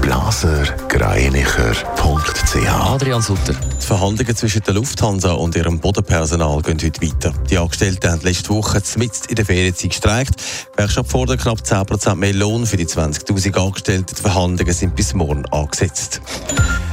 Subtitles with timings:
[0.00, 3.54] blasergreinicher.ch Adrian Sutter.
[3.54, 7.32] Die Verhandlungen zwischen der Lufthansa und ihrem Bodenpersonal gehen heute weiter.
[7.50, 10.40] Die Angestellten haben letzte Woche mitten in der Ferienzeit gestreikt.
[10.40, 14.14] Die Gewerkschaft fordert knapp 10% mehr Lohn für die 20.000 Angestellten.
[14.16, 16.20] Die Verhandlungen sind bis morgen angesetzt.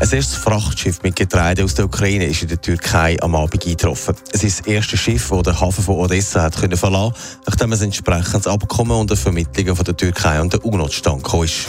[0.00, 4.14] Ein erstes Frachtschiff mit Getreide aus der Ukraine ist in der Türkei am Abend eingetroffen.
[4.32, 7.14] Es ist das erste Schiff, das den Hafen von Odessa hat können verlassen
[7.46, 11.66] nachdem es entsprechendes Abkommen unter Vermittlungen von der Türkei und der UNO zustande gekommen ist.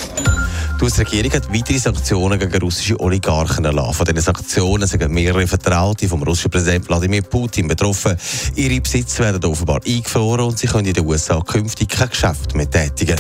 [0.77, 3.93] Die US-Regierung hat weitere Sanktionen gegen russische Oligarchen erlassen.
[3.93, 8.17] Von diesen Sanktionen sind mehrere Vertraute vom russischen Präsidenten Wladimir Putin betroffen.
[8.55, 12.69] Ihre Besitze werden offenbar eingefroren und sie können in den USA künftig kein Geschäft mehr
[12.69, 13.15] tätigen.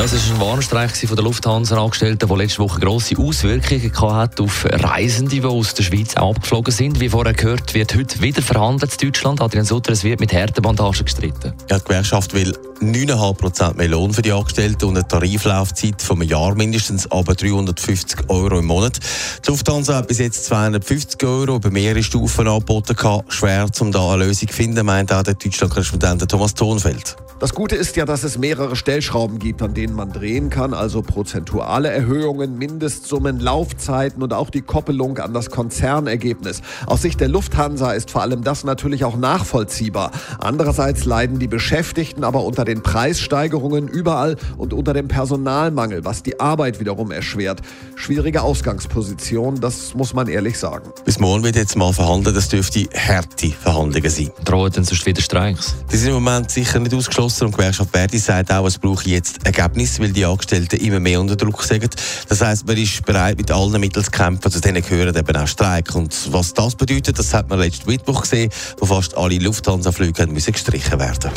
[0.00, 4.64] Ja, es war ein Warnstreik von der Lufthansa-Angestellten, der letzte Woche grosse Auswirkungen hatte auf
[4.64, 7.00] Reisende, die aus der Schweiz abgeflogen sind.
[7.00, 9.42] Wie vorher gehört, wird heute wieder verhandelt in Deutschland.
[9.42, 11.52] Adrian Sutter, es wird mit harten Bandagen gestritten.
[11.68, 16.30] Ja, die Gewerkschaft will 9,5% mehr Lohn für die Angestellten und eine Tariflaufzeit von einem
[16.30, 18.98] Jahr mindestens aber 350 Euro im Monat.
[19.44, 22.96] Die Lufthansa hat bis jetzt 250 Euro über mehrere Stufen angeboten.
[23.28, 27.16] Schwer, um da eine Lösung zu finden, meint auch der Deutschland-Korrespondent Thomas Thonfeld.
[27.40, 31.02] Das Gute ist ja, dass es mehrere Stellschrauben gibt, an denen man drehen kann, also
[31.02, 36.62] prozentuale Erhöhungen, Mindestsummen, Laufzeiten und auch die Koppelung an das Konzernergebnis.
[36.86, 40.10] Aus Sicht der Lufthansa ist vor allem das natürlich auch nachvollziehbar.
[40.38, 46.40] Andererseits leiden die Beschäftigten aber unter den Preissteigerungen überall und unter dem Personalmangel, was die
[46.40, 47.60] Arbeit wiederum erschwert.
[47.96, 50.90] Schwierige Ausgangsposition, das muss man ehrlich sagen.
[51.04, 54.30] Bis morgen wird jetzt mal verhandelt, das dürfte harte Verhandlungen sein.
[54.44, 55.74] Drohen denn sonst wieder Streiks?
[55.92, 59.06] Die sind im Moment sicher nicht ausgeschlossen und die Gewerkschaft Verdi sagt auch, es braucht
[59.06, 59.46] jetzt
[59.80, 61.94] Ergebnis, weil die Angestellten immer mehr unter Druck sind.
[62.28, 64.50] Das heisst, man ist bereit, mit allen Mitteln zu kämpfen.
[64.50, 65.94] Zu denen gehören eben auch Streik.
[65.94, 70.98] Und was das bedeutet, das hat man letzten Mittwoch gesehen, wo fast alle Lufthansa-Flüge gestrichen
[70.98, 71.30] werden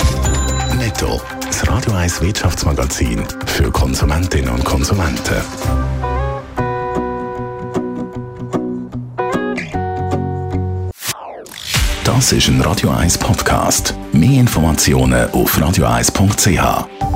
[0.77, 5.41] Netto, das Radio 1 Wirtschaftsmagazin für Konsumentinnen und Konsumenten.
[12.03, 13.95] Das ist ein Radio 1 Podcast.
[14.11, 17.12] Mehr Informationen auf radio1.ch.